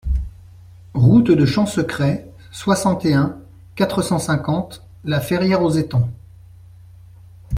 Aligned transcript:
Route 0.95 1.29
de 1.29 1.45
Champsecret, 1.45 2.27
soixante 2.51 3.05
et 3.05 3.13
un, 3.13 3.37
quatre 3.75 4.01
cent 4.01 4.17
cinquante 4.17 4.81
La 5.03 5.19
Ferrière-aux-Étangs 5.21 6.09